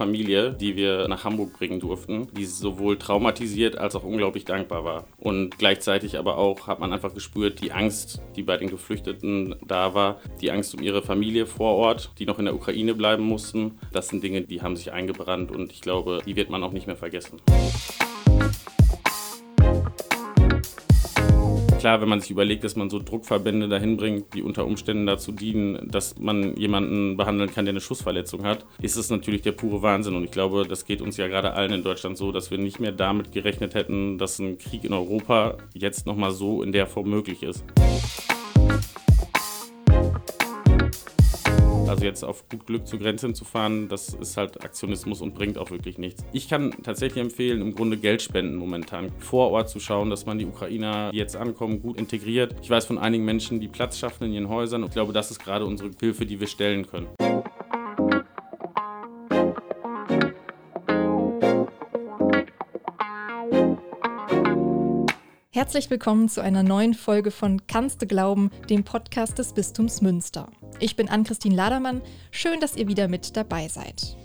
[0.00, 5.06] Familie, die wir nach Hamburg bringen durften, die sowohl traumatisiert als auch unglaublich dankbar war.
[5.18, 9.92] Und gleichzeitig aber auch hat man einfach gespürt, die Angst, die bei den Geflüchteten da
[9.92, 13.78] war, die Angst um ihre Familie vor Ort, die noch in der Ukraine bleiben mussten.
[13.92, 16.86] Das sind Dinge, die haben sich eingebrannt und ich glaube, die wird man auch nicht
[16.86, 17.38] mehr vergessen.
[21.80, 25.32] Klar, wenn man sich überlegt, dass man so Druckverbände dahin bringt, die unter Umständen dazu
[25.32, 29.80] dienen, dass man jemanden behandeln kann, der eine Schussverletzung hat, ist es natürlich der pure
[29.80, 30.14] Wahnsinn.
[30.14, 32.80] Und ich glaube, das geht uns ja gerade allen in Deutschland so, dass wir nicht
[32.80, 37.08] mehr damit gerechnet hätten, dass ein Krieg in Europa jetzt nochmal so in der Form
[37.08, 37.64] möglich ist.
[41.90, 45.58] Also jetzt auf gut Glück zur Grenze zu fahren, das ist halt Aktionismus und bringt
[45.58, 46.22] auch wirklich nichts.
[46.32, 49.10] Ich kann tatsächlich empfehlen, im Grunde Geld spenden momentan.
[49.18, 52.54] Vor Ort zu schauen, dass man die Ukrainer, die jetzt ankommen, gut integriert.
[52.62, 55.32] Ich weiß von einigen Menschen, die Platz schaffen in ihren Häusern und ich glaube, das
[55.32, 57.08] ist gerade unsere Hilfe, die wir stellen können.
[65.60, 70.50] Herzlich willkommen zu einer neuen Folge von Kannst du glauben, dem Podcast des Bistums Münster.
[70.78, 72.00] Ich bin Ann-Christine Ladermann.
[72.30, 74.16] Schön, dass ihr wieder mit dabei seid.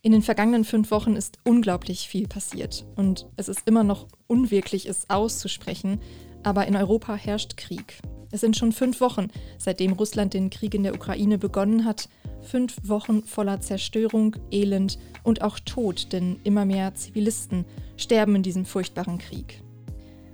[0.00, 4.86] In den vergangenen fünf Wochen ist unglaublich viel passiert und es ist immer noch unwirklich,
[4.86, 6.00] es auszusprechen,
[6.42, 8.00] aber in Europa herrscht Krieg.
[8.30, 12.08] Es sind schon fünf Wochen, seitdem Russland den Krieg in der Ukraine begonnen hat.
[12.40, 17.66] Fünf Wochen voller Zerstörung, Elend und auch Tod, denn immer mehr Zivilisten
[17.98, 19.62] sterben in diesem furchtbaren Krieg.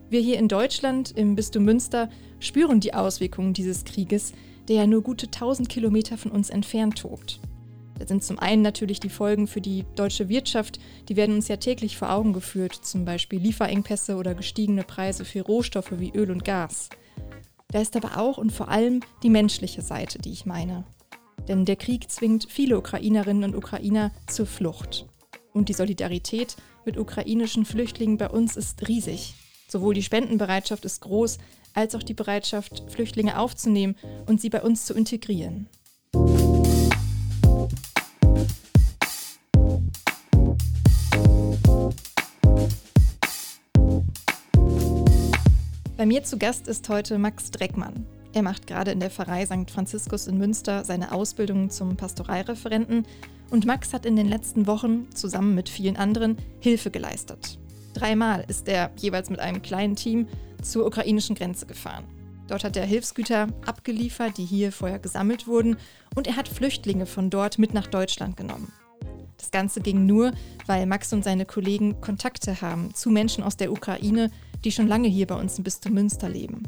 [0.09, 4.33] Wir hier in Deutschland, im Bistum Münster, spüren die Auswirkungen dieses Krieges,
[4.69, 7.41] der ja nur gute 1000 Kilometer von uns entfernt tobt.
[7.99, 11.57] Da sind zum einen natürlich die Folgen für die deutsche Wirtschaft, die werden uns ja
[11.57, 16.45] täglich vor Augen geführt, zum Beispiel Lieferengpässe oder gestiegene Preise für Rohstoffe wie Öl und
[16.45, 16.91] Gas.
[17.69, 20.85] Da ist aber auch und vor allem die menschliche Seite, die ich meine.
[21.49, 25.07] Denn der Krieg zwingt viele Ukrainerinnen und Ukrainer zur Flucht.
[25.53, 29.35] Und die Solidarität mit ukrainischen Flüchtlingen bei uns ist riesig.
[29.69, 31.39] Sowohl die Spendenbereitschaft ist groß,
[31.75, 33.97] als auch die Bereitschaft, Flüchtlinge aufzunehmen
[34.27, 35.69] und sie bei uns zu integrieren.
[45.97, 48.07] Bei mir zu Gast ist heute Max Dreckmann.
[48.33, 49.71] Er macht gerade in der Pfarrei St.
[49.71, 53.07] Franziskus in Münster seine Ausbildung zum Pastoralreferenten
[53.51, 57.59] und Max hat in den letzten Wochen zusammen mit vielen anderen Hilfe geleistet.
[57.97, 60.29] Dreimal ist er jeweils mit einem kleinen Team
[60.61, 62.05] zur ukrainischen Grenze gefahren.
[62.47, 65.79] Dort hat er Hilfsgüter abgeliefert, die hier vorher gesammelt wurden,
[66.15, 68.71] und er hat Flüchtlinge von dort mit nach Deutschland genommen.
[69.39, 70.33] Das Ganze ging nur,
[70.67, 74.31] weil Max und seine Kollegen Kontakte haben zu Menschen aus der Ukraine,
[74.63, 76.65] die schon lange hier bei uns im Bistum Münster leben.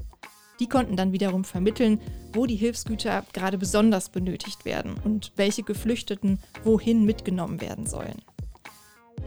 [0.61, 2.01] Die konnten dann wiederum vermitteln,
[2.33, 8.23] wo die Hilfsgüter gerade besonders benötigt werden und welche Geflüchteten wohin mitgenommen werden sollen.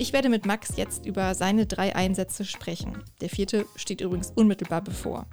[0.02, 3.04] Ich werde mit Max jetzt über seine drei Einsätze sprechen.
[3.22, 5.28] Der vierte steht übrigens unmittelbar bevor.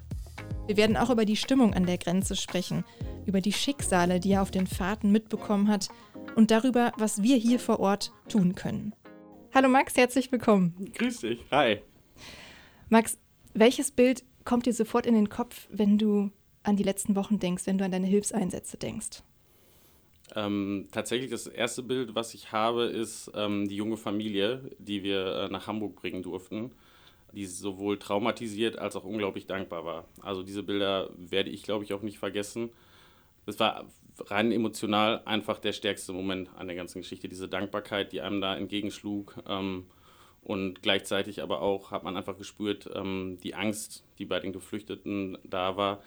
[0.67, 2.85] Wir werden auch über die Stimmung an der Grenze sprechen,
[3.25, 5.89] über die Schicksale, die er auf den Fahrten mitbekommen hat
[6.35, 8.93] und darüber, was wir hier vor Ort tun können.
[9.55, 10.75] Hallo Max, herzlich willkommen.
[10.93, 11.79] Grüß dich, hi.
[12.89, 13.17] Max,
[13.55, 16.29] welches Bild kommt dir sofort in den Kopf, wenn du
[16.61, 19.23] an die letzten Wochen denkst, wenn du an deine Hilfseinsätze denkst?
[20.35, 25.25] Ähm, tatsächlich das erste Bild, was ich habe, ist ähm, die junge Familie, die wir
[25.25, 26.71] äh, nach Hamburg bringen durften,
[27.33, 30.05] die sowohl traumatisiert als auch unglaublich dankbar war.
[30.21, 32.69] Also diese Bilder werde ich, glaube ich, auch nicht vergessen.
[33.45, 33.85] Das war
[34.19, 38.55] rein emotional einfach der stärkste Moment an der ganzen Geschichte, diese Dankbarkeit, die einem da
[38.55, 39.35] entgegenschlug.
[39.47, 39.85] Ähm,
[40.41, 45.37] und gleichzeitig aber auch hat man einfach gespürt, ähm, die Angst, die bei den Geflüchteten
[45.43, 46.01] da war,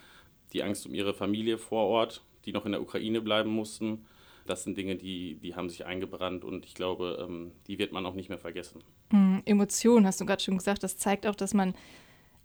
[0.53, 4.05] die Angst um ihre Familie vor Ort, die noch in der Ukraine bleiben mussten
[4.47, 8.05] das sind Dinge, die, die haben sich eingebrannt und ich glaube, ähm, die wird man
[8.07, 8.83] auch nicht mehr vergessen.
[9.11, 11.75] Mhm, Emotionen, hast du gerade schon gesagt, das zeigt auch, dass man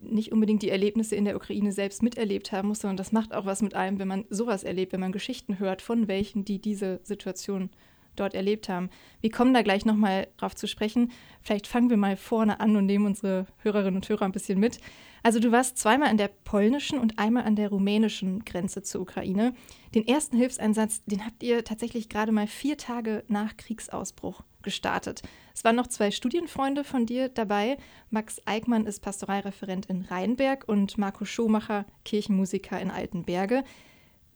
[0.00, 3.46] nicht unbedingt die Erlebnisse in der Ukraine selbst miterlebt haben muss, sondern das macht auch
[3.46, 7.00] was mit einem, wenn man sowas erlebt, wenn man Geschichten hört von welchen, die diese
[7.02, 7.70] Situation
[8.20, 8.90] dort erlebt haben.
[9.20, 11.10] Wir kommen da gleich nochmal drauf zu sprechen.
[11.42, 14.80] Vielleicht fangen wir mal vorne an und nehmen unsere Hörerinnen und Hörer ein bisschen mit.
[15.22, 19.54] Also du warst zweimal an der polnischen und einmal an der rumänischen Grenze zur Ukraine.
[19.94, 25.22] Den ersten Hilfseinsatz, den habt ihr tatsächlich gerade mal vier Tage nach Kriegsausbruch gestartet.
[25.54, 27.78] Es waren noch zwei Studienfreunde von dir dabei.
[28.10, 33.64] Max Eickmann ist Pastoralreferent in Rheinberg und Marco Schomacher Kirchenmusiker in Altenberge.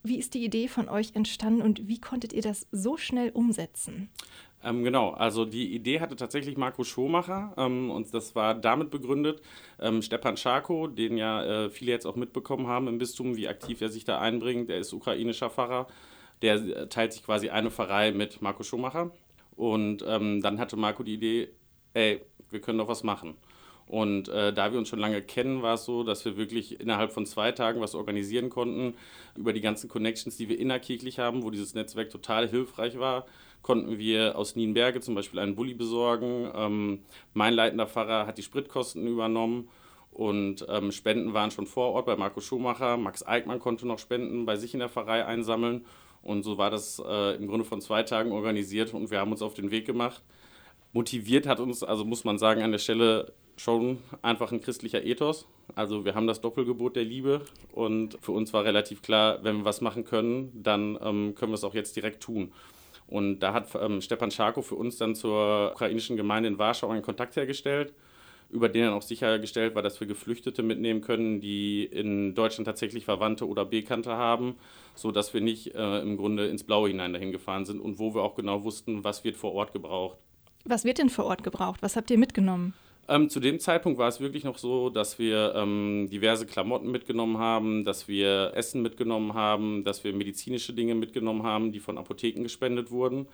[0.04, 4.10] Wie ist die Idee von euch entstanden und wie konntet ihr das so schnell umsetzen?
[4.64, 9.42] Ähm, genau, also die Idee hatte tatsächlich Marco Schomacher ähm, und das war damit begründet,
[9.80, 13.80] ähm, Stepan Scharko, den ja äh, viele jetzt auch mitbekommen haben im Bistum, wie aktiv
[13.80, 15.88] er sich da einbringt, der ist ukrainischer Pfarrer,
[16.42, 19.10] der äh, teilt sich quasi eine Pfarrei mit Marco Schomacher
[19.56, 21.48] Und ähm, dann hatte Marco die Idee,
[21.94, 22.20] ey,
[22.50, 23.36] wir können doch was machen.
[23.86, 27.12] Und äh, da wir uns schon lange kennen, war es so, dass wir wirklich innerhalb
[27.12, 28.94] von zwei Tagen was organisieren konnten.
[29.36, 33.26] Über die ganzen Connections, die wir innerkirchlich haben, wo dieses Netzwerk total hilfreich war,
[33.62, 36.50] konnten wir aus Nienberge zum Beispiel einen Bulli besorgen.
[36.54, 37.00] Ähm,
[37.34, 39.68] mein leitender Pfarrer hat die Spritkosten übernommen.
[40.10, 42.98] Und ähm, Spenden waren schon vor Ort bei Marco Schumacher.
[42.98, 45.86] Max Eickmann konnte noch Spenden bei sich in der Pfarrei einsammeln.
[46.22, 49.42] Und so war das äh, im Grunde von zwei Tagen organisiert und wir haben uns
[49.42, 50.22] auf den Weg gemacht.
[50.92, 55.46] Motiviert hat uns, also muss man sagen, an der Stelle schon einfach ein christlicher Ethos.
[55.74, 59.64] Also wir haben das Doppelgebot der Liebe und für uns war relativ klar, wenn wir
[59.64, 62.52] was machen können, dann ähm, können wir es auch jetzt direkt tun.
[63.06, 67.02] Und da hat ähm, Stepan Scharko für uns dann zur ukrainischen Gemeinde in Warschau einen
[67.02, 67.92] Kontakt hergestellt
[68.52, 73.06] über den dann auch sichergestellt war, dass wir Geflüchtete mitnehmen können, die in Deutschland tatsächlich
[73.06, 74.56] Verwandte oder Bekannte haben,
[74.94, 78.22] sodass wir nicht äh, im Grunde ins Blaue hinein dahin gefahren sind und wo wir
[78.22, 80.18] auch genau wussten, was wird vor Ort gebraucht.
[80.64, 81.82] Was wird denn vor Ort gebraucht?
[81.82, 82.74] Was habt ihr mitgenommen?
[83.08, 87.38] Ähm, zu dem Zeitpunkt war es wirklich noch so, dass wir ähm, diverse Klamotten mitgenommen
[87.38, 92.42] haben, dass wir Essen mitgenommen haben, dass wir medizinische Dinge mitgenommen haben, die von Apotheken
[92.42, 93.26] gespendet wurden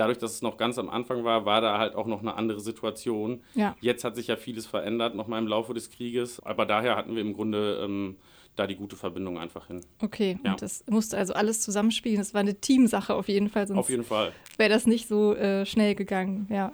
[0.00, 2.60] dadurch, dass es noch ganz am Anfang war, war da halt auch noch eine andere
[2.60, 3.42] Situation.
[3.54, 3.76] Ja.
[3.80, 6.40] Jetzt hat sich ja vieles verändert, nochmal im Laufe des Krieges.
[6.40, 8.16] Aber daher hatten wir im Grunde ähm,
[8.56, 9.82] da die gute Verbindung einfach hin.
[10.00, 10.52] Okay, ja.
[10.52, 12.20] und das musste also alles zusammenspielen.
[12.20, 13.66] Es war eine Teamsache auf jeden Fall.
[13.66, 14.32] Sonst auf jeden Fall.
[14.56, 16.72] Wäre das nicht so äh, schnell gegangen, ja.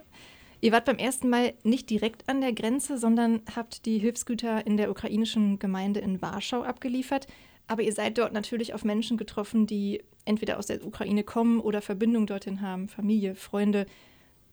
[0.67, 4.77] Ihr wart beim ersten Mal nicht direkt an der Grenze, sondern habt die Hilfsgüter in
[4.77, 7.29] der ukrainischen Gemeinde in Warschau abgeliefert.
[7.69, 11.83] Aber ihr seid dort natürlich auf Menschen getroffen, die entweder aus der Ukraine kommen oder
[11.83, 13.87] Verbindung dorthin haben, Familie, Freunde.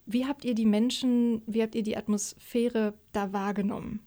[0.06, 4.00] Wie habt ihr die Menschen, wie habt ihr die Atmosphäre da wahrgenommen?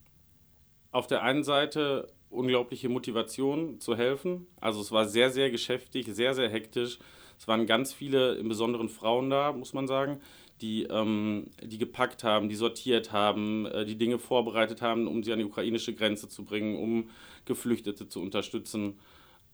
[0.93, 4.47] Auf der einen Seite unglaubliche Motivation zu helfen.
[4.61, 6.99] Also es war sehr, sehr geschäftig, sehr, sehr hektisch.
[7.39, 10.21] Es waren ganz viele, im Besonderen Frauen da, muss man sagen,
[10.61, 15.33] die, ähm, die gepackt haben, die sortiert haben, äh, die Dinge vorbereitet haben, um sie
[15.33, 17.11] an die ukrainische Grenze zu bringen, um
[17.45, 18.95] Geflüchtete zu unterstützen.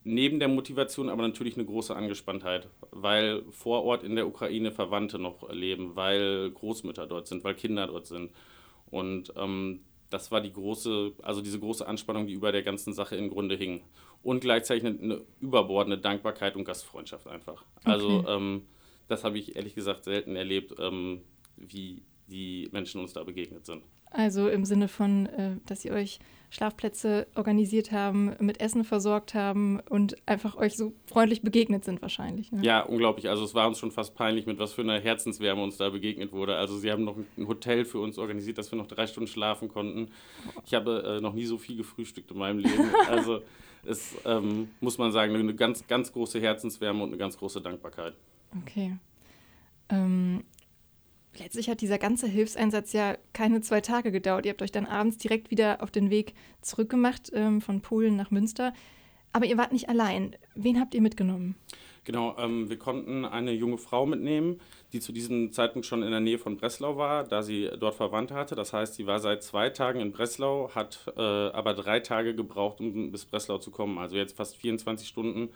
[0.05, 5.19] Neben der Motivation aber natürlich eine große Angespanntheit, weil vor Ort in der Ukraine Verwandte
[5.19, 8.33] noch leben, weil Großmütter dort sind, weil Kinder dort sind.
[8.91, 9.81] Und ähm,
[10.13, 13.57] das war die große, also diese große Anspannung, die über der ganzen Sache im Grunde
[13.57, 13.83] hing.
[14.23, 17.65] Und gleichzeitig eine, eine überbordende Dankbarkeit und Gastfreundschaft einfach.
[17.85, 18.35] Also okay.
[18.37, 18.63] ähm,
[19.09, 21.23] das habe ich ehrlich gesagt selten erlebt, ähm,
[21.57, 23.83] wie die Menschen uns da begegnet sind.
[24.11, 26.21] Also im Sinne von, äh, dass ihr euch
[26.53, 32.53] Schlafplätze organisiert haben, mit Essen versorgt haben und einfach euch so freundlich begegnet sind wahrscheinlich.
[32.53, 32.63] Ne?
[32.63, 33.31] Ja, unglaublich.
[33.31, 36.31] Also es war uns schon fast peinlich, mit was für einer Herzenswärme uns da begegnet
[36.31, 36.57] wurde.
[36.57, 39.69] Also sie haben noch ein Hotel für uns organisiert, dass wir noch drei Stunden schlafen
[39.69, 40.09] konnten.
[40.67, 42.91] Ich habe äh, noch nie so viel gefrühstückt in meinem Leben.
[43.09, 43.43] Also
[43.85, 48.15] es ähm, muss man sagen, eine ganz, ganz große Herzenswärme und eine ganz große Dankbarkeit.
[48.63, 48.97] Okay.
[49.89, 50.45] Ähm,
[51.39, 54.47] letztlich hat dieser ganze Hilfseinsatz ja keine zwei Tage gedauert.
[54.47, 58.31] Ihr habt euch dann abends direkt wieder auf den Weg zurückgemacht ähm, von Polen nach
[58.31, 58.73] Münster.
[59.33, 60.37] Aber ihr wart nicht allein.
[60.55, 61.57] Wen habt ihr mitgenommen?
[62.05, 64.61] Genau, ähm, wir konnten eine junge Frau mitnehmen,
[64.93, 68.35] die zu diesem Zeitpunkt schon in der Nähe von Breslau war, da sie dort Verwandte
[68.35, 68.57] hatte.
[68.57, 72.81] Das heißt, sie war seit zwei Tagen in Breslau, hat äh, aber drei Tage gebraucht,
[72.81, 73.99] um bis Breslau zu kommen.
[73.99, 75.51] Also jetzt fast 24 Stunden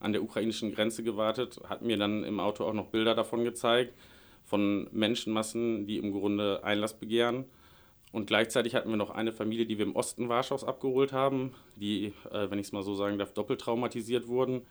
[0.00, 3.92] an der ukrainischen Grenze gewartet, hat mir dann im Auto auch noch Bilder davon gezeigt
[4.50, 7.44] von Menschenmassen, die im Grunde Einlass begehren.
[8.10, 12.12] Und gleichzeitig hatten wir noch eine Familie, die wir im Osten Warschaus abgeholt haben, die,
[12.32, 14.62] äh, wenn ich es mal so sagen darf, doppelt traumatisiert wurden.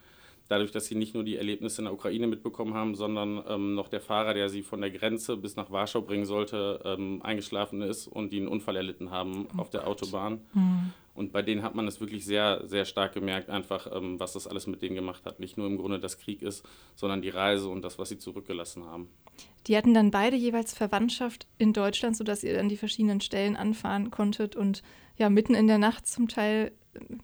[0.50, 3.88] Dadurch, dass sie nicht nur die Erlebnisse in der Ukraine mitbekommen haben, sondern ähm, noch
[3.88, 8.08] der Fahrer, der sie von der Grenze bis nach Warschau bringen sollte, ähm, eingeschlafen ist
[8.08, 9.89] und die einen Unfall erlitten haben oh auf der Gott.
[10.03, 10.41] Autobahn.
[10.53, 10.91] Mhm.
[11.13, 14.48] Und bei denen hat man es wirklich sehr, sehr stark gemerkt, einfach, ähm, was das
[14.48, 15.39] alles mit denen gemacht hat.
[15.39, 16.65] Nicht nur im Grunde das Krieg ist,
[16.96, 19.10] sondern die Reise und das, was sie zurückgelassen haben.
[19.68, 24.12] Die hatten dann beide jeweils Verwandtschaft in Deutschland, sodass ihr an die verschiedenen Stellen anfahren
[24.12, 24.82] konntet und
[25.18, 26.72] ja mitten in der Nacht zum Teil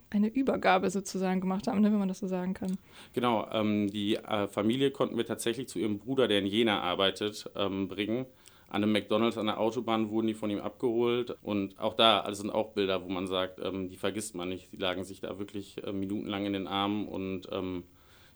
[0.10, 2.78] eine Übergabe sozusagen gemacht haben, ne, wenn man das so sagen kann.
[3.14, 7.50] Genau, ähm, die äh, Familie konnten wir tatsächlich zu ihrem Bruder, der in Jena arbeitet,
[7.56, 8.26] ähm, bringen.
[8.68, 11.38] An einem McDonalds an der Autobahn wurden die von ihm abgeholt.
[11.44, 14.72] Und auch da also sind auch Bilder, wo man sagt, ähm, die vergisst man nicht.
[14.74, 17.84] Die lagen sich da wirklich äh, minutenlang in den Armen und ähm,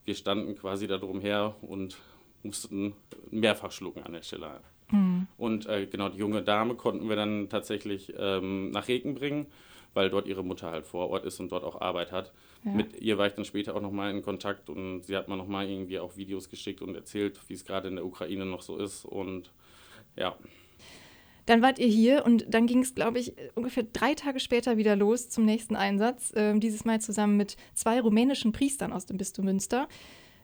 [0.06, 1.98] wir standen quasi da drum her und
[2.44, 2.94] mussten
[3.32, 4.62] mehrfach schlucken an der Stelle.
[4.92, 5.28] Mhm.
[5.38, 9.48] Und äh, genau, die junge Dame konnten wir dann tatsächlich ähm, nach Regen bringen,
[9.94, 12.32] weil dort ihre Mutter halt vor Ort ist und dort auch Arbeit hat.
[12.64, 12.72] Ja.
[12.72, 15.68] Mit ihr war ich dann später auch nochmal in Kontakt und sie hat mir nochmal
[15.68, 19.06] irgendwie auch Videos geschickt und erzählt, wie es gerade in der Ukraine noch so ist.
[19.06, 19.52] Und
[20.16, 20.36] ja.
[21.46, 24.96] Dann wart ihr hier und dann ging es, glaube ich, ungefähr drei Tage später wieder
[24.96, 26.32] los zum nächsten Einsatz.
[26.36, 29.88] Äh, dieses Mal zusammen mit zwei rumänischen Priestern aus dem Bistum Münster.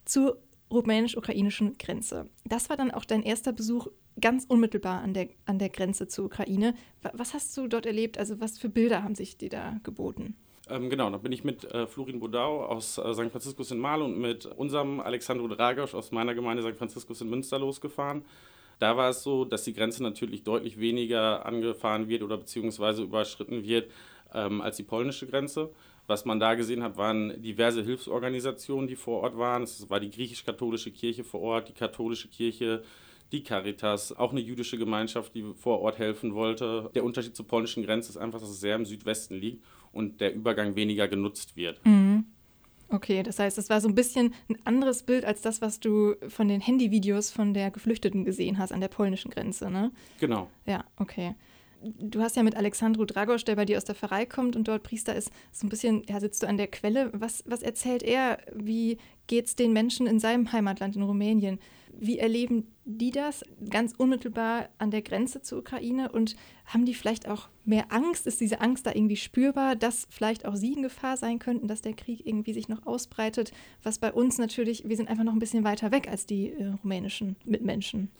[0.05, 0.35] Zu
[0.71, 2.29] rumänisch-ukrainischen Grenze.
[2.43, 3.87] Das war dann auch dein erster Besuch
[4.19, 6.73] ganz unmittelbar an der, an der Grenze zur Ukraine.
[7.13, 8.17] Was hast du dort erlebt?
[8.17, 10.35] Also was für Bilder haben sich dir da geboten?
[10.67, 13.31] Ähm, genau, da bin ich mit äh, Florin Bodau aus äh, St.
[13.31, 16.77] Franziskus in Mal und mit unserem Alexandro Dragosch aus meiner Gemeinde St.
[16.77, 18.23] Franziskus in Münster losgefahren.
[18.79, 23.63] Da war es so, dass die Grenze natürlich deutlich weniger angefahren wird oder beziehungsweise überschritten
[23.63, 23.91] wird
[24.33, 25.69] ähm, als die polnische Grenze.
[26.07, 29.63] Was man da gesehen hat, waren diverse Hilfsorganisationen, die vor Ort waren.
[29.63, 32.83] Es war die griechisch-katholische Kirche vor Ort, die katholische Kirche,
[33.31, 36.89] die Caritas, auch eine jüdische Gemeinschaft, die vor Ort helfen wollte.
[36.95, 40.33] Der Unterschied zur polnischen Grenze ist einfach, dass es sehr im Südwesten liegt und der
[40.33, 41.83] Übergang weniger genutzt wird.
[41.85, 42.25] Mhm.
[42.89, 46.15] Okay, das heißt, es war so ein bisschen ein anderes Bild als das, was du
[46.27, 49.91] von den Handyvideos von der Geflüchteten gesehen hast an der polnischen Grenze, ne?
[50.19, 50.49] Genau.
[50.65, 51.33] Ja, okay.
[51.81, 54.83] Du hast ja mit Alexandru Dragosch, der bei dir aus der Pfarrei kommt und dort
[54.83, 57.09] Priester ist, so ein bisschen, ja, sitzt du an der Quelle.
[57.13, 58.39] Was, was erzählt er?
[58.53, 61.59] Wie geht es den Menschen in seinem Heimatland in Rumänien?
[61.99, 66.35] Wie erleben die das ganz unmittelbar an der Grenze zur Ukraine und
[66.65, 68.27] haben die vielleicht auch mehr Angst?
[68.27, 71.81] Ist diese Angst da irgendwie spürbar, dass vielleicht auch sie in Gefahr sein könnten, dass
[71.81, 73.51] der Krieg irgendwie sich noch ausbreitet?
[73.83, 76.73] Was bei uns natürlich, wir sind einfach noch ein bisschen weiter weg als die äh,
[76.83, 78.11] rumänischen Mitmenschen.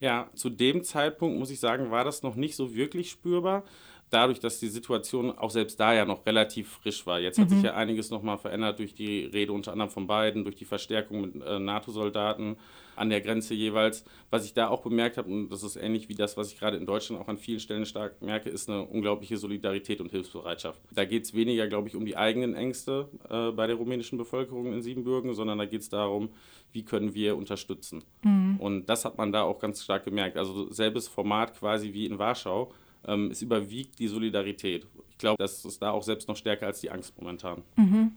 [0.00, 3.64] Ja, zu dem Zeitpunkt muss ich sagen, war das noch nicht so wirklich spürbar
[4.10, 7.20] dadurch, dass die Situation auch selbst da ja noch relativ frisch war.
[7.20, 7.42] Jetzt mhm.
[7.42, 7.64] hat sich mhm.
[7.64, 11.42] ja einiges nochmal verändert durch die Rede unter anderem von beiden, durch die Verstärkung mit
[11.42, 12.56] äh, NATO-Soldaten
[12.96, 14.04] an der Grenze jeweils.
[14.28, 16.76] Was ich da auch bemerkt habe, und das ist ähnlich wie das, was ich gerade
[16.76, 20.80] in Deutschland auch an vielen Stellen stark merke, ist eine unglaubliche Solidarität und Hilfsbereitschaft.
[20.90, 24.72] Da geht es weniger, glaube ich, um die eigenen Ängste äh, bei der rumänischen Bevölkerung
[24.72, 26.30] in Siebenbürgen, sondern da geht es darum,
[26.72, 28.04] wie können wir unterstützen.
[28.22, 28.56] Mhm.
[28.58, 30.36] Und das hat man da auch ganz stark gemerkt.
[30.36, 32.72] Also selbes Format quasi wie in Warschau
[33.06, 34.86] ähm, es überwiegt die Solidarität.
[35.10, 37.62] Ich glaube, das ist da auch selbst noch stärker als die Angst momentan.
[37.76, 38.12] Mhm.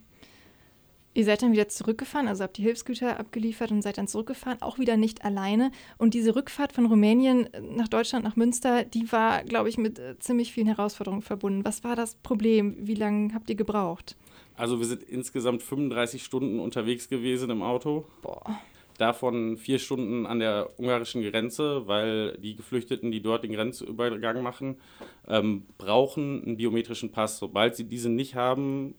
[1.15, 4.79] Ihr seid dann wieder zurückgefahren, also habt die Hilfsgüter abgeliefert und seid dann zurückgefahren, auch
[4.79, 5.71] wieder nicht alleine.
[5.99, 10.17] Und diese Rückfahrt von Rumänien nach Deutschland, nach Münster, die war, glaube ich, mit äh,
[10.17, 11.65] ziemlich vielen Herausforderungen verbunden.
[11.65, 12.75] Was war das Problem?
[12.79, 14.17] Wie lange habt ihr gebraucht?
[14.55, 18.05] Also wir sind insgesamt 35 Stunden unterwegs gewesen im Auto.
[18.23, 18.59] Boah.
[19.03, 24.77] Davon vier Stunden an der ungarischen Grenze, weil die Geflüchteten, die dort den Grenzübergang machen,
[25.27, 27.37] ähm, brauchen einen biometrischen Pass.
[27.37, 28.95] Sobald sie diesen nicht haben,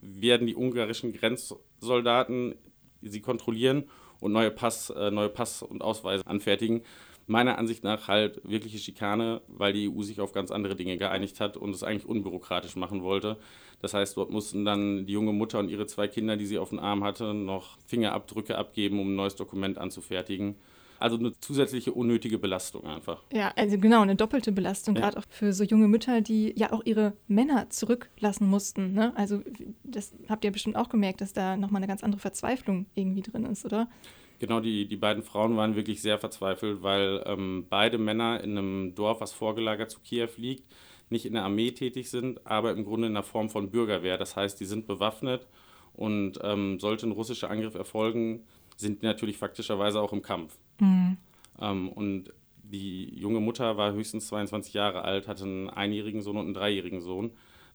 [0.00, 2.54] werden die ungarischen Grenzsoldaten
[3.02, 6.82] sie kontrollieren und neue Pass, äh, neue Pass und Ausweise anfertigen.
[7.28, 11.40] Meiner Ansicht nach halt wirkliche Schikane, weil die EU sich auf ganz andere Dinge geeinigt
[11.40, 13.36] hat und es eigentlich unbürokratisch machen wollte.
[13.80, 16.70] Das heißt, dort mussten dann die junge Mutter und ihre zwei Kinder, die sie auf
[16.70, 20.56] dem Arm hatte, noch Fingerabdrücke abgeben, um ein neues Dokument anzufertigen.
[20.98, 23.22] Also eine zusätzliche unnötige Belastung einfach.
[23.32, 25.02] Ja, also genau, eine doppelte Belastung, ja.
[25.02, 28.94] gerade auch für so junge Mütter, die ja auch ihre Männer zurücklassen mussten.
[28.94, 29.12] Ne?
[29.16, 29.42] Also
[29.84, 33.44] das habt ihr bestimmt auch gemerkt, dass da nochmal eine ganz andere Verzweiflung irgendwie drin
[33.44, 33.88] ist, oder?
[34.38, 38.94] Genau, die, die beiden Frauen waren wirklich sehr verzweifelt, weil ähm, beide Männer in einem
[38.94, 40.64] Dorf, was vorgelagert zu Kiew liegt,
[41.10, 44.16] nicht in der Armee tätig sind, aber im Grunde in der Form von Bürgerwehr.
[44.18, 45.46] Das heißt, die sind bewaffnet
[45.94, 48.44] und ähm, sollte ein russischer Angriff erfolgen,
[48.76, 50.56] sind die natürlich faktischerweise auch im Kampf.
[50.78, 51.16] Mhm.
[51.60, 56.44] Ähm, und die junge Mutter war höchstens 22 Jahre alt, hatte einen einjährigen Sohn und
[56.44, 57.32] einen dreijährigen Sohn.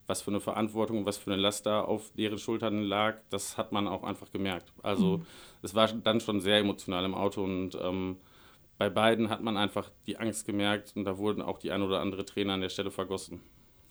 [0.08, 3.58] Was für eine Verantwortung und was für eine Last da auf deren Schultern lag, das
[3.58, 4.74] hat man auch einfach gemerkt.
[4.82, 5.26] Also mhm.
[5.62, 8.18] es war dann schon sehr emotional im Auto und ähm,
[8.78, 12.02] bei beiden hat man einfach die Angst gemerkt und da wurden auch die ein oder
[12.02, 13.40] andere Tränen an der Stelle vergossen.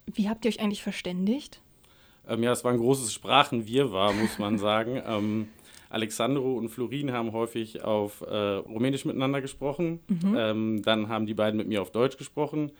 [0.07, 1.61] Wie habt ihr euch eigentlich verständigt?
[2.28, 5.00] Ähm, ja, es war ein großes Sprachenwirrwarr, muss man sagen.
[5.07, 5.49] ähm,
[5.88, 10.00] Alexandro und Florin haben häufig auf äh, Rumänisch miteinander gesprochen.
[10.09, 10.37] Mhm.
[10.37, 12.73] Ähm, dann haben die beiden mit mir auf Deutsch gesprochen.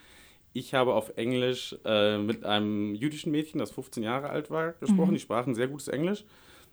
[0.53, 5.11] Ich habe auf Englisch äh, mit einem jüdischen Mädchen, das 15 Jahre alt war, gesprochen.
[5.11, 5.15] Mhm.
[5.15, 6.25] Die sprachen sehr gutes Englisch.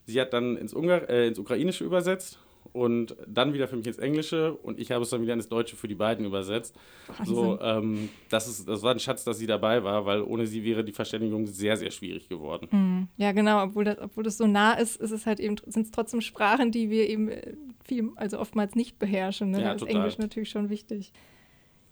[0.06, 2.40] Sie hat dann ins, Ungar äh, ins Ukrainische übersetzt
[2.74, 5.76] und dann wieder für mich ins Englische und ich habe es dann wieder ins Deutsche
[5.76, 6.76] für die beiden übersetzt.
[7.24, 10.64] So, ähm, das, ist, das war ein Schatz, dass sie dabei war, weil ohne sie
[10.64, 12.68] wäre die Verständigung sehr, sehr schwierig geworden.
[12.72, 13.08] Mhm.
[13.18, 15.92] Ja, genau, obwohl das, obwohl das so nah ist, ist es halt eben, sind es
[15.92, 19.52] trotzdem Sprachen, die wir eben äh, viel, also oftmals nicht beherrschen.
[19.52, 19.60] Ne?
[19.60, 19.96] Ja, da ist total.
[19.96, 21.12] Englisch natürlich schon wichtig.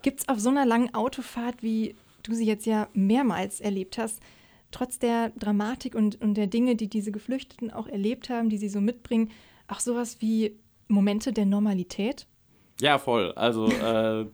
[0.01, 4.22] Gibt es auf so einer langen Autofahrt, wie du sie jetzt ja mehrmals erlebt hast,
[4.72, 8.70] trotz der Dramatik und, und der Dinge, die diese Geflüchteten auch erlebt haben, die sie
[8.70, 9.32] so mitbringen,
[9.68, 12.27] auch sowas wie Momente der Normalität?
[12.80, 13.32] Ja, voll.
[13.34, 14.25] Also äh,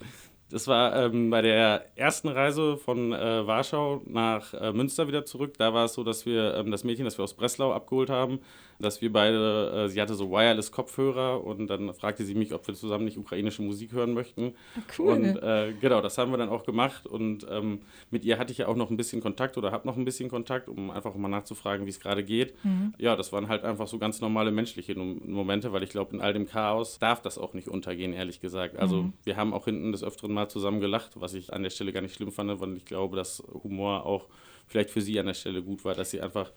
[0.49, 5.55] das war ähm, bei der ersten Reise von äh, Warschau nach äh, Münster wieder zurück.
[5.57, 8.39] Da war es so, dass wir ähm, das Mädchen, das wir aus Breslau abgeholt haben,
[8.79, 12.73] dass wir beide, äh, sie hatte so Wireless-Kopfhörer und dann fragte sie mich, ob wir
[12.73, 14.53] zusammen nicht ukrainische Musik hören möchten.
[14.75, 15.13] Ah, cool.
[15.13, 18.59] Und äh, genau, das haben wir dann auch gemacht und ähm, mit ihr hatte ich
[18.59, 21.27] ja auch noch ein bisschen Kontakt oder habe noch ein bisschen Kontakt, um einfach mal
[21.27, 22.53] nachzufragen, wie es gerade geht.
[22.63, 22.93] Mhm.
[22.97, 26.33] Ja, das waren halt einfach so ganz normale menschliche Momente, weil ich glaube, in all
[26.33, 28.77] dem Chaos darf das auch nicht untergehen, ehrlich gesagt.
[28.77, 29.13] Also Mhm.
[29.23, 32.01] wir haben auch hinten des Öfteren mal zusammen gelacht, was ich an der Stelle gar
[32.01, 34.27] nicht schlimm fand, weil ich glaube, dass Humor auch
[34.67, 36.51] vielleicht für sie an der Stelle gut war, dass sie einfach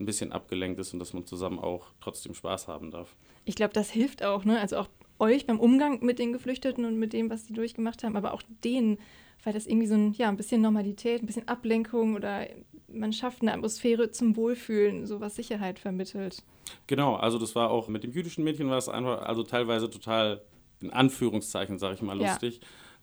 [0.00, 3.14] ein bisschen abgelenkt ist und dass man zusammen auch trotzdem Spaß haben darf.
[3.44, 4.58] Ich glaube, das hilft auch, ne?
[4.58, 4.88] Also auch
[5.18, 8.42] euch beim Umgang mit den Geflüchteten und mit dem, was sie durchgemacht haben, aber auch
[8.64, 8.98] denen,
[9.44, 12.46] weil das irgendwie so ein, ja, ein bisschen Normalität, ein bisschen Ablenkung oder
[12.88, 16.42] man schafft eine Atmosphäre zum Wohlfühlen, so was Sicherheit vermittelt.
[16.86, 20.42] Genau, also das war auch mit dem jüdischen Mädchen war es einfach, also teilweise total
[20.80, 22.38] in Anführungszeichen, sage ich mal, Ja.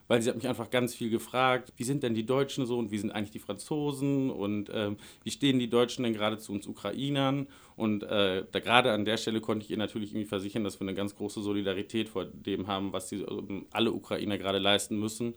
[0.08, 2.92] Weil sie hat mich einfach ganz viel gefragt, wie sind denn die Deutschen so und
[2.92, 6.66] wie sind eigentlich die Franzosen und ähm, wie stehen die Deutschen denn gerade zu uns
[6.66, 7.48] Ukrainern?
[7.76, 10.88] Und äh, da gerade an der Stelle konnte ich ihr natürlich irgendwie versichern, dass wir
[10.88, 15.36] eine ganz große Solidarität vor dem haben, was die, ähm, alle Ukrainer gerade leisten müssen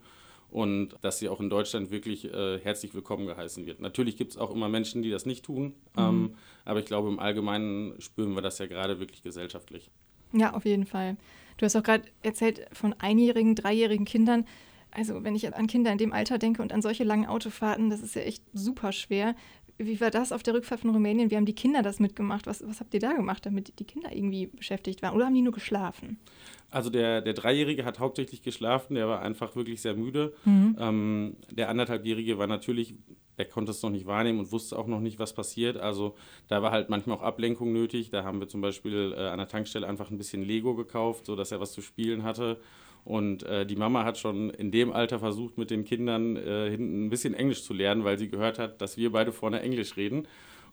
[0.51, 3.79] und dass sie auch in Deutschland wirklich äh, herzlich willkommen geheißen wird.
[3.79, 6.35] Natürlich gibt es auch immer Menschen, die das nicht tun, ähm,
[6.65, 9.89] aber ich glaube, im Allgemeinen spüren wir das ja gerade wirklich gesellschaftlich.
[10.33, 11.17] Ja, auf jeden Fall.
[11.61, 14.47] Du hast auch gerade erzählt von einjährigen, dreijährigen Kindern.
[14.89, 18.01] Also wenn ich an Kinder in dem Alter denke und an solche langen Autofahrten, das
[18.01, 19.35] ist ja echt super schwer.
[19.77, 21.31] Wie war das auf der Rückfahrt von Rumänien?
[21.31, 22.47] Wie haben die Kinder das mitgemacht?
[22.47, 25.15] Was, was habt ihr da gemacht, damit die Kinder irgendwie beschäftigt waren?
[25.15, 26.19] Oder haben die nur geschlafen?
[26.69, 30.33] Also der, der Dreijährige hat hauptsächlich geschlafen, der war einfach wirklich sehr müde.
[30.79, 32.95] Ähm, der anderthalbjährige war natürlich,
[33.37, 35.75] der konnte es noch nicht wahrnehmen und wusste auch noch nicht, was passiert.
[35.75, 36.15] Also
[36.47, 38.09] da war halt manchmal auch Ablenkung nötig.
[38.09, 41.51] Da haben wir zum Beispiel äh, an der Tankstelle einfach ein bisschen Lego gekauft, sodass
[41.51, 42.59] er was zu spielen hatte.
[43.03, 47.05] Und äh, die Mama hat schon in dem Alter versucht, mit den Kindern äh, hinten
[47.05, 50.27] ein bisschen Englisch zu lernen, weil sie gehört hat, dass wir beide vorne Englisch reden.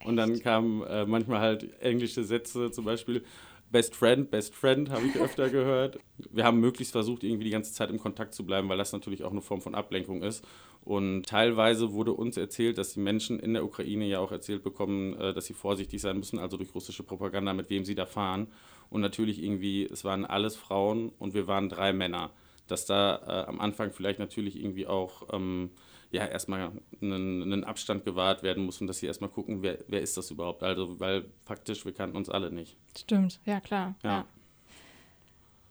[0.05, 3.23] Und dann kamen äh, manchmal halt englische Sätze, zum Beispiel
[3.71, 5.99] Best Friend, Best Friend habe ich öfter gehört.
[6.31, 9.23] Wir haben möglichst versucht, irgendwie die ganze Zeit im Kontakt zu bleiben, weil das natürlich
[9.23, 10.43] auch eine Form von Ablenkung ist.
[10.81, 15.15] Und teilweise wurde uns erzählt, dass die Menschen in der Ukraine ja auch erzählt bekommen,
[15.19, 18.47] äh, dass sie vorsichtig sein müssen, also durch russische Propaganda, mit wem sie da fahren.
[18.89, 22.31] Und natürlich irgendwie, es waren alles Frauen und wir waren drei Männer.
[22.67, 25.71] Dass da äh, am Anfang vielleicht natürlich irgendwie auch ähm,
[26.11, 30.01] ja, erstmal einen, einen Abstand gewahrt werden muss und dass sie erstmal gucken, wer, wer
[30.01, 30.63] ist das überhaupt.
[30.63, 32.77] Also, weil faktisch, wir kannten uns alle nicht.
[32.97, 33.95] Stimmt, ja klar.
[34.03, 34.25] Ja.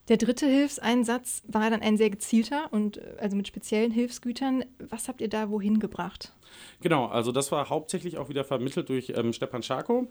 [0.08, 4.64] Der dritte Hilfseinsatz war dann ein sehr gezielter und äh, also mit speziellen Hilfsgütern.
[4.78, 6.32] Was habt ihr da wohin gebracht?
[6.80, 10.08] Genau, also das war hauptsächlich auch wieder vermittelt durch ähm, Stepan Scharko.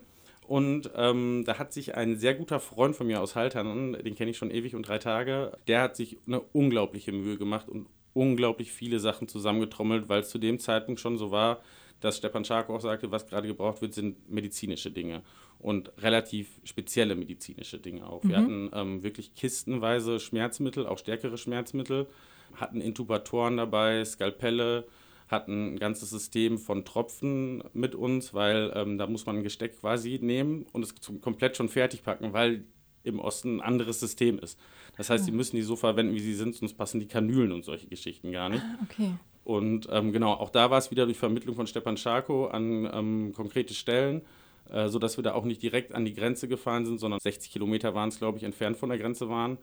[0.47, 4.31] Und ähm, da hat sich ein sehr guter Freund von mir aus Haltern, den kenne
[4.31, 8.71] ich schon ewig und drei Tage, der hat sich eine unglaubliche Mühe gemacht und unglaublich
[8.71, 11.60] viele Sachen zusammengetrommelt, weil es zu dem Zeitpunkt schon so war,
[11.99, 15.21] dass Stepan Scharko auch sagte, was gerade gebraucht wird, sind medizinische Dinge
[15.60, 18.24] und relativ spezielle medizinische Dinge auch.
[18.24, 22.08] Wir hatten ähm, wirklich kistenweise Schmerzmittel, auch stärkere Schmerzmittel,
[22.54, 24.86] hatten Intubatoren dabei, Skalpelle,
[25.28, 29.80] hatten ein ganzes System von Tropfen mit uns, weil ähm, da muss man ein Gesteck
[29.80, 32.63] quasi nehmen und es komplett schon fertig packen, weil
[33.04, 34.60] im Osten ein anderes System ist.
[34.98, 37.63] Das heißt, sie müssen die so verwenden, wie sie sind, sonst passen die Kanülen und
[37.63, 38.63] solche Geschichten gar nicht.
[38.63, 39.13] Ah, Okay.
[39.43, 43.32] Und ähm, genau, auch da war es wieder durch Vermittlung von Stepan Scharko an ähm,
[43.34, 44.24] konkrete Stellen,
[44.71, 47.95] äh, sodass wir da auch nicht direkt an die Grenze gefahren sind, sondern 60 Kilometer
[47.95, 49.58] waren es, glaube ich, entfernt von der Grenze waren.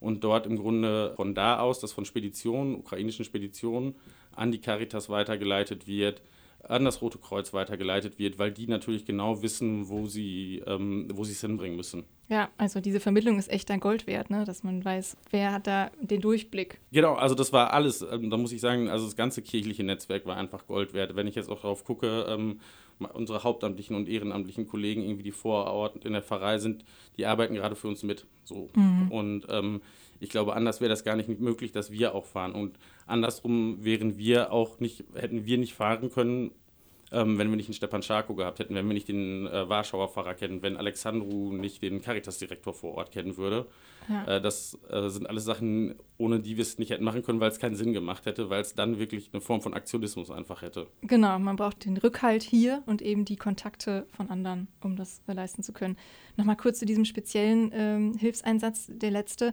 [0.00, 3.94] Und dort im Grunde von da aus, das von Speditionen, ukrainischen Speditionen,
[4.34, 6.22] an die Caritas weitergeleitet wird,
[6.62, 11.24] an das Rote Kreuz weitergeleitet wird, weil die natürlich genau wissen, wo sie ähm, wo
[11.24, 12.04] sie es hinbringen müssen.
[12.28, 14.44] Ja, also diese Vermittlung ist echt ein Gold wert, ne?
[14.44, 16.78] dass man weiß, wer hat da den Durchblick.
[16.92, 20.26] Genau, also das war alles, ähm, da muss ich sagen, also das ganze kirchliche Netzwerk
[20.26, 21.16] war einfach Gold wert.
[21.16, 22.60] Wenn ich jetzt auch darauf gucke, ähm,
[22.98, 26.84] unsere hauptamtlichen und ehrenamtlichen Kollegen, irgendwie die vor Ort in der Pfarrei sind,
[27.16, 28.26] die arbeiten gerade für uns mit.
[28.44, 28.68] So.
[29.10, 29.80] Und ähm,
[30.20, 32.52] ich glaube, anders wäre das gar nicht möglich, dass wir auch fahren.
[32.52, 36.50] Und andersrum wären wir auch nicht, hätten wir nicht fahren können,
[37.12, 40.08] ähm, wenn wir nicht einen Stepan Scharko gehabt hätten, wenn wir nicht den äh, Warschauer
[40.08, 43.66] Pfarrer kennen, wenn Alexandru nicht den Caritas-Direktor vor Ort kennen würde.
[44.08, 44.36] Ja.
[44.36, 47.50] Äh, das äh, sind alles Sachen, ohne die wir es nicht hätten machen können, weil
[47.50, 50.86] es keinen Sinn gemacht hätte, weil es dann wirklich eine Form von Aktionismus einfach hätte.
[51.02, 55.32] Genau, man braucht den Rückhalt hier und eben die Kontakte von anderen, um das äh,
[55.32, 55.96] leisten zu können.
[56.36, 59.52] Nochmal kurz zu diesem speziellen ähm, Hilfseinsatz, der letzte.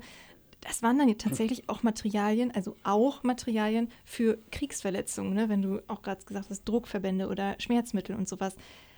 [0.67, 5.47] Das waren dann tatsächlich auch Materialien, also auch Materialien für Kriegsverletzungen, ne?
[5.47, 8.55] wenn du auch gerade gesagt hast, Druckverbände oder Schmerzmittel und sowas.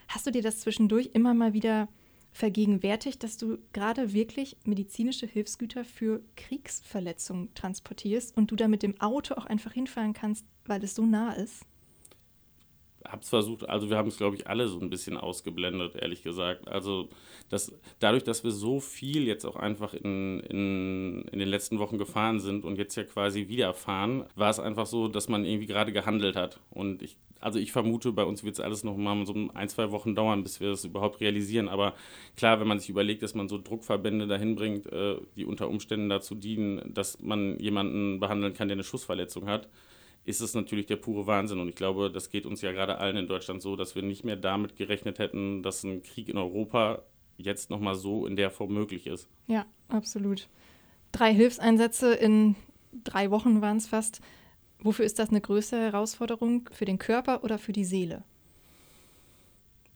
[0.08, 1.90] Hast du dir das zwischendurch immer mal wieder
[2.32, 9.00] vergegenwärtigt, dass du gerade wirklich medizinische Hilfsgüter für Kriegsverletzungen transportierst und du da mit dem
[9.02, 11.66] Auto auch einfach hinfahren kannst, weil es so nah ist?
[13.08, 16.24] Habe es versucht, also wir haben es, glaube ich, alle so ein bisschen ausgeblendet, ehrlich
[16.24, 16.68] gesagt.
[16.68, 17.10] Also
[17.50, 21.98] das, dadurch, dass wir so viel jetzt auch einfach in, in, in den letzten Wochen
[21.98, 25.68] gefahren sind und jetzt ja quasi wieder fahren, war es einfach so, dass man irgendwie
[25.68, 26.60] gerade gehandelt hat.
[26.70, 29.92] Und ich, also ich vermute, bei uns wird es alles noch mal so ein, zwei
[29.92, 31.70] Wochen dauern, bis wir das überhaupt realisieren.
[31.70, 31.94] Aber
[32.36, 36.10] klar, wenn man sich überlegt, dass man so Druckverbände dahin bringt, äh, die unter Umständen
[36.10, 39.68] dazu dienen, dass man jemanden behandeln kann, der eine Schussverletzung hat,
[40.28, 41.60] ist es natürlich der pure Wahnsinn.
[41.60, 44.26] Und ich glaube, das geht uns ja gerade allen in Deutschland so, dass wir nicht
[44.26, 47.04] mehr damit gerechnet hätten, dass ein Krieg in Europa
[47.38, 49.30] jetzt nochmal so in der Form möglich ist.
[49.48, 50.50] Ja, absolut.
[51.14, 52.56] Drei Hilfseinsätze in
[53.06, 54.20] drei Wochen waren es fast.
[54.80, 56.70] Wofür ist das eine größere Herausforderung?
[56.74, 58.24] Für den Körper oder für die Seele?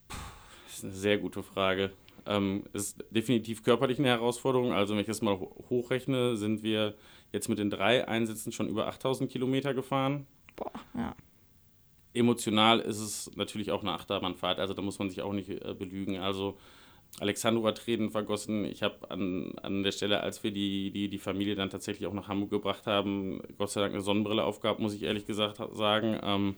[0.08, 1.92] Das ist eine sehr gute Frage.
[2.26, 4.72] Ähm, ist definitiv körperlich eine Herausforderung.
[4.72, 5.38] Also, wenn ich das mal
[5.70, 6.96] hochrechne, sind wir
[7.32, 10.28] jetzt mit den drei Einsätzen schon über 8000 Kilometer gefahren.
[10.56, 11.16] Boah, ja.
[12.14, 15.74] Emotional ist es natürlich auch eine Achterbahnfahrt, also da muss man sich auch nicht äh,
[15.74, 16.18] belügen.
[16.18, 16.58] Also
[17.20, 18.66] Alexandro hat Tränen vergossen.
[18.66, 22.14] Ich habe an, an der Stelle, als wir die, die, die Familie dann tatsächlich auch
[22.14, 26.20] nach Hamburg gebracht haben, Gott sei Dank eine Sonnenbrille aufgehabt, muss ich ehrlich gesagt sagen.
[26.24, 26.56] Ähm,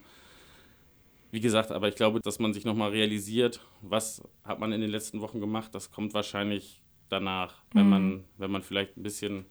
[1.32, 4.92] wie gesagt, aber ich glaube, dass man sich nochmal realisiert, was hat man in den
[4.92, 7.90] letzten Wochen gemacht, das kommt wahrscheinlich danach, wenn, mhm.
[7.90, 9.46] man, wenn man vielleicht ein bisschen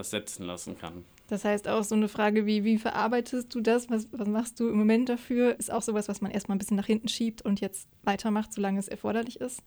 [0.00, 1.04] das setzen lassen kann.
[1.28, 3.88] Das heißt auch so eine Frage wie, wie verarbeitest du das?
[3.88, 5.58] Was, was machst du im Moment dafür?
[5.58, 8.80] Ist auch sowas, was man erstmal ein bisschen nach hinten schiebt und jetzt weitermacht, solange
[8.80, 9.62] es erforderlich ist?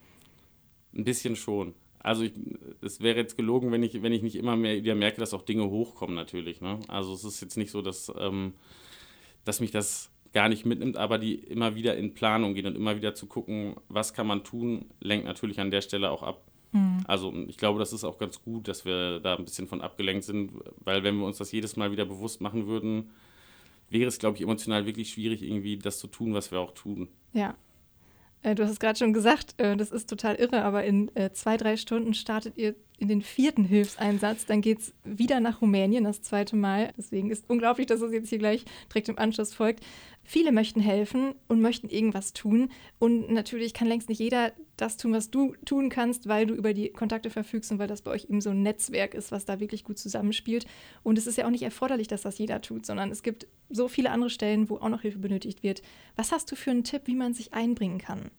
[0.94, 1.74] Ein bisschen schon.
[2.00, 2.34] Also ich,
[2.82, 5.44] es wäre jetzt gelogen, wenn ich, wenn ich nicht immer mehr wieder merke, dass auch
[5.44, 6.60] Dinge hochkommen natürlich.
[6.60, 6.80] Ne?
[6.90, 8.54] Also es ist jetzt nicht so, dass, ähm,
[9.46, 12.98] dass mich das gar nicht mitnimmt, aber die immer wieder in Planung gehen und immer
[12.98, 16.42] wieder zu gucken, was kann man tun, lenkt natürlich an der Stelle auch ab.
[16.74, 17.04] Mhm.
[17.08, 20.26] Also ich glaube, das ist auch ganz gut, dass wir da ein bisschen von abgelenkt
[20.26, 20.52] sind,
[20.84, 23.12] weil wenn wir uns das jedes Mal wieder bewusst machen würden,
[23.90, 27.08] wäre es, glaube ich, emotional wirklich schwierig, irgendwie das zu tun, was wir auch tun.
[27.32, 27.56] Ja.
[28.42, 31.32] Äh, du hast es gerade schon gesagt, äh, das ist total irre, aber in äh,
[31.32, 34.46] zwei, drei Stunden startet ihr in den vierten Hilfseinsatz.
[34.46, 36.94] Dann geht es wieder nach Rumänien, das zweite Mal.
[36.98, 39.84] Deswegen ist unglaublich, dass es jetzt hier gleich direkt im Anschluss folgt.
[40.24, 42.72] Viele möchten helfen und möchten irgendwas tun.
[43.00, 46.74] Und natürlich kann längst nicht jeder das tun, was du tun kannst, weil du über
[46.74, 49.60] die Kontakte verfügst und weil das bei euch eben so ein Netzwerk ist, was da
[49.60, 50.66] wirklich gut zusammenspielt.
[51.04, 53.90] Und es ist ja auch nicht erforderlich, dass das jeder tut, sondern es gibt so
[53.90, 55.82] viele andere Stellen, wo auch noch Hilfe benötigt wird.
[56.16, 58.32] Was hast du für einen Tipp, wie man sich einbringen kann?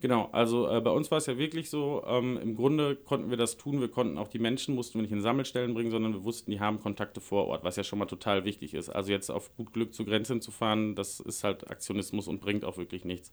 [0.00, 3.38] Genau, also äh, bei uns war es ja wirklich so, ähm, im Grunde konnten wir
[3.38, 6.22] das tun, wir konnten auch die Menschen, mussten wir nicht in Sammelstellen bringen, sondern wir
[6.24, 8.90] wussten, die haben Kontakte vor Ort, was ja schon mal total wichtig ist.
[8.90, 12.66] Also jetzt auf gut Glück zur Grenze zu fahren, das ist halt Aktionismus und bringt
[12.66, 13.32] auch wirklich nichts.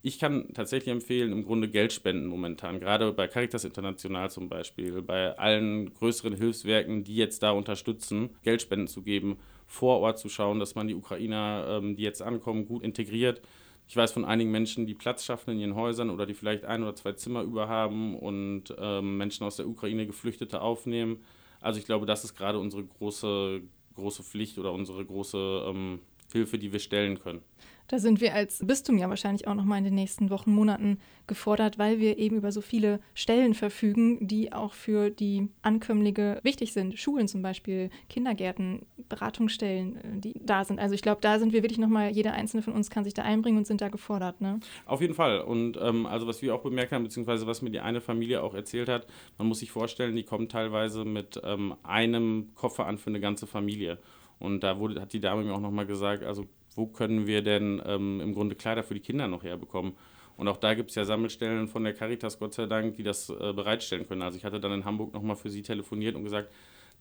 [0.00, 5.02] Ich kann tatsächlich empfehlen, im Grunde Geld spenden momentan, gerade bei Caritas International zum Beispiel,
[5.02, 10.60] bei allen größeren Hilfswerken, die jetzt da unterstützen, Geldspenden zu geben, vor Ort zu schauen,
[10.60, 13.42] dass man die Ukrainer, ähm, die jetzt ankommen, gut integriert
[13.86, 16.82] ich weiß von einigen Menschen, die Platz schaffen in ihren Häusern oder die vielleicht ein
[16.82, 21.22] oder zwei Zimmer über haben und ähm, Menschen aus der Ukraine Geflüchtete aufnehmen.
[21.60, 23.62] Also ich glaube, das ist gerade unsere große,
[23.94, 26.00] große Pflicht oder unsere große ähm,
[26.34, 27.40] Hilfe, die wir stellen können.
[27.88, 30.98] Da sind wir als Bistum ja wahrscheinlich auch noch mal in den nächsten Wochen, Monaten
[31.26, 36.72] gefordert, weil wir eben über so viele Stellen verfügen, die auch für die Ankömmlinge wichtig
[36.72, 36.98] sind.
[36.98, 40.78] Schulen zum Beispiel, Kindergärten, Beratungsstellen, äh, die da sind.
[40.78, 43.14] Also ich glaube, da sind wir wirklich noch mal, jeder einzelne von uns kann sich
[43.14, 44.40] da einbringen und sind da gefordert.
[44.40, 44.60] Ne?
[44.86, 45.40] Auf jeden Fall.
[45.40, 48.54] Und ähm, also was wir auch bemerkt haben, beziehungsweise was mir die eine Familie auch
[48.54, 53.10] erzählt hat, man muss sich vorstellen, die kommen teilweise mit ähm, einem Koffer an für
[53.10, 53.98] eine ganze Familie.
[54.38, 57.80] Und da wurde, hat die Dame mir auch nochmal gesagt, also wo können wir denn
[57.86, 59.94] ähm, im Grunde Kleider für die Kinder noch herbekommen?
[60.36, 63.30] Und auch da gibt es ja Sammelstellen von der Caritas, Gott sei Dank, die das
[63.30, 64.22] äh, bereitstellen können.
[64.22, 66.52] Also ich hatte dann in Hamburg nochmal für sie telefoniert und gesagt,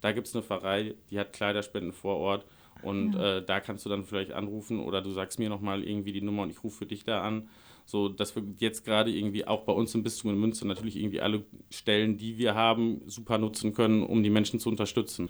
[0.02, 2.46] da gibt es eine Pfarrei, die hat Kleiderspenden vor Ort.
[2.82, 3.38] Und ja.
[3.38, 6.44] äh, da kannst du dann vielleicht anrufen oder du sagst mir nochmal irgendwie die Nummer
[6.44, 7.50] und ich rufe für dich da an.
[7.86, 11.22] So, dass wir jetzt gerade irgendwie auch bei uns im Bistum in Münster natürlich irgendwie
[11.22, 15.30] alle Stellen, die wir haben, super nutzen können, um die Menschen zu unterstützen.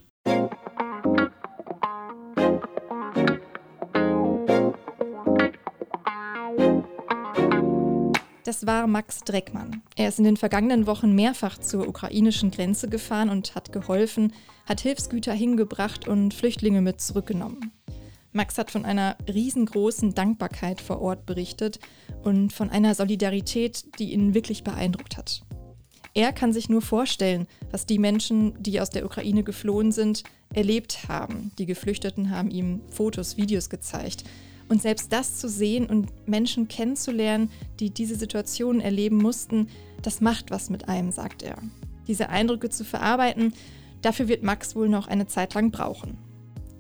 [8.53, 9.81] Das war Max Dreckmann.
[9.95, 14.31] Er ist in den vergangenen Wochen mehrfach zur ukrainischen Grenze gefahren und hat geholfen,
[14.67, 17.71] hat Hilfsgüter hingebracht und Flüchtlinge mit zurückgenommen.
[18.31, 21.79] Max hat von einer riesengroßen Dankbarkeit vor Ort berichtet
[22.21, 25.41] und von einer Solidarität, die ihn wirklich beeindruckt hat.
[26.13, 31.07] Er kann sich nur vorstellen, was die Menschen, die aus der Ukraine geflohen sind, erlebt
[31.07, 31.51] haben.
[31.57, 34.23] Die Geflüchteten haben ihm Fotos, Videos gezeigt.
[34.69, 39.67] Und selbst das zu sehen und Menschen kennenzulernen, die diese Situation erleben mussten,
[40.01, 41.57] das macht was mit einem, sagt er.
[42.07, 43.53] Diese Eindrücke zu verarbeiten,
[44.01, 46.17] dafür wird Max wohl noch eine Zeit lang brauchen.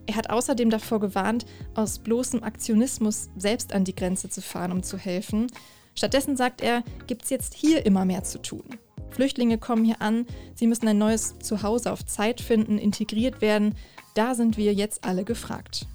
[0.05, 4.83] Er hat außerdem davor gewarnt, aus bloßem Aktionismus selbst an die Grenze zu fahren, um
[4.83, 5.47] zu helfen.
[5.95, 8.63] Stattdessen sagt er, gibt es jetzt hier immer mehr zu tun.
[9.11, 13.75] Flüchtlinge kommen hier an, sie müssen ein neues Zuhause auf Zeit finden, integriert werden.
[14.15, 15.85] Da sind wir jetzt alle gefragt.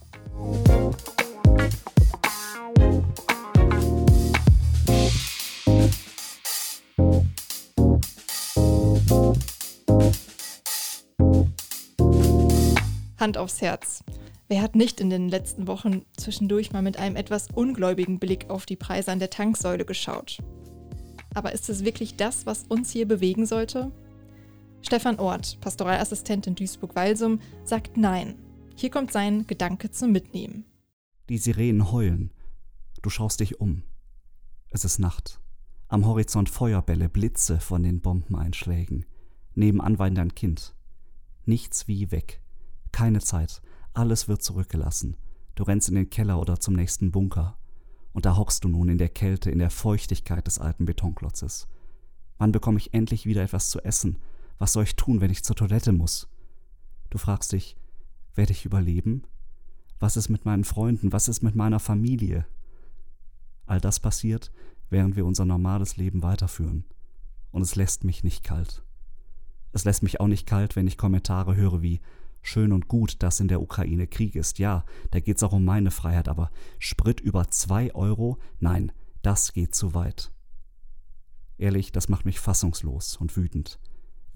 [13.19, 14.05] Hand aufs Herz.
[14.49, 18.65] Wer hat nicht in den letzten Wochen zwischendurch mal mit einem etwas ungläubigen Blick auf
[18.65, 20.39] die Preise an der Tanksäule geschaut?
[21.35, 23.93] Aber ist es wirklich das, was uns hier bewegen sollte?
[24.81, 28.37] Stefan Ort, Pastoralassistent in Duisburg-Walsum, sagt Nein.
[28.77, 30.65] Hier kommt sein Gedanke zum Mitnehmen.
[31.29, 32.33] Die Sirenen heulen.
[33.03, 33.83] Du schaust dich um.
[34.71, 35.43] Es ist Nacht.
[35.88, 39.05] Am Horizont Feuerbälle, Blitze von den Bombeneinschlägen.
[39.55, 40.75] Nebenan weint ein Kind.
[41.45, 42.41] Nichts wie weg.
[42.93, 43.61] Keine Zeit.
[43.93, 45.19] Alles wird zurückgelassen.
[45.55, 47.59] Du rennst in den Keller oder zum nächsten Bunker.
[48.12, 51.69] Und da hockst du nun in der Kälte, in der Feuchtigkeit des alten Betonklotzes.
[52.38, 54.17] Wann bekomme ich endlich wieder etwas zu essen?
[54.57, 56.27] Was soll ich tun, wenn ich zur Toilette muss?
[57.11, 57.77] Du fragst dich,
[58.35, 59.25] werde ich überleben?
[59.99, 61.13] Was ist mit meinen Freunden?
[61.13, 62.47] Was ist mit meiner Familie?
[63.67, 64.53] All das passiert,
[64.91, 66.85] während wir unser normales Leben weiterführen.
[67.51, 68.83] Und es lässt mich nicht kalt.
[69.73, 72.01] Es lässt mich auch nicht kalt, wenn ich Kommentare höre wie
[72.43, 74.59] Schön und gut, dass in der Ukraine Krieg ist.
[74.59, 78.39] Ja, da geht's auch um meine Freiheit, aber Sprit über zwei Euro?
[78.61, 80.33] Nein, das geht zu weit.
[81.59, 83.79] Ehrlich, das macht mich fassungslos und wütend.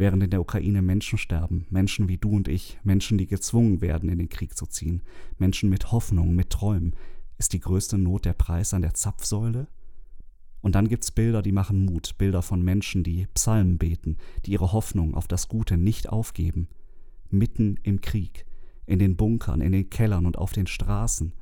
[0.03, 4.09] Während in der Ukraine Menschen sterben, Menschen wie du und ich, Menschen, die gezwungen werden,
[4.09, 5.01] in den Krieg zu ziehen,
[5.39, 6.97] Menschen mit Hoffnung, mit Träumen,
[7.39, 9.69] ist die größte Not der Preis an der Zapfsäule?
[10.61, 14.73] Und dann gibt's Bilder, die machen Mut, Bilder von Menschen, die Psalmen beten, die ihre
[14.73, 16.67] Hoffnung auf das Gute nicht aufgeben,
[17.31, 18.45] mitten im Krieg,
[18.87, 21.33] in den Bunkern, in den Kellern und auf den Straßen.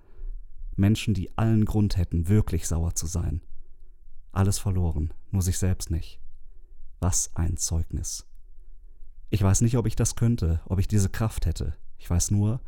[0.77, 3.41] Menschen, die allen Grund hätten, wirklich sauer zu sein.
[4.33, 6.21] Alles verloren, nur sich selbst nicht.
[7.01, 8.30] Was ein Zeugnis.
[9.33, 11.75] Ich weiß nicht, ob ich das könnte, ob ich diese Kraft hätte.
[11.99, 12.61] Ich weiß nur,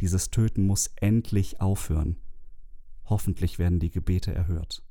[0.00, 2.16] dieses Töten muss endlich aufhören.
[3.04, 4.82] Hoffentlich werden die Gebete erhört.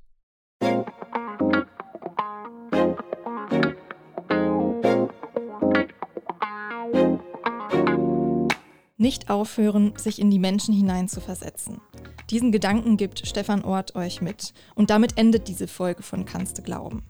[8.97, 11.81] Nicht aufhören, sich in die Menschen hineinzuversetzen.
[12.29, 14.53] Diesen Gedanken gibt Stefan Ort euch mit.
[14.75, 17.03] Und damit endet diese Folge von Kannst du glauben.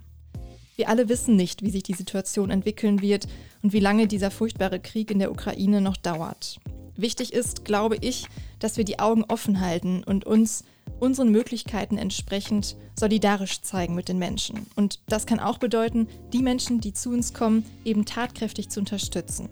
[0.76, 3.28] Wir alle wissen nicht, wie sich die Situation entwickeln wird
[3.64, 6.60] und wie lange dieser furchtbare Krieg in der Ukraine noch dauert.
[6.98, 8.28] Wichtig ist, glaube ich,
[8.60, 10.64] dass wir die Augen offen halten und uns
[11.00, 14.66] unseren Möglichkeiten entsprechend solidarisch zeigen mit den Menschen.
[14.76, 19.50] Und das kann auch bedeuten, die Menschen, die zu uns kommen, eben tatkräftig zu unterstützen.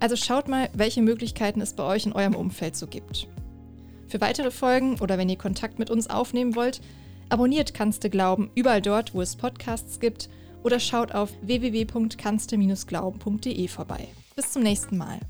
[0.00, 3.28] Also schaut mal, welche Möglichkeiten es bei euch in eurem Umfeld so gibt.
[4.08, 6.80] Für weitere Folgen oder wenn ihr Kontakt mit uns aufnehmen wollt,
[7.28, 10.28] abonniert Kannste Glauben überall dort, wo es Podcasts gibt
[10.62, 14.08] oder schaut auf www.kannste-glauben.de vorbei.
[14.36, 15.20] Bis zum nächsten Mal.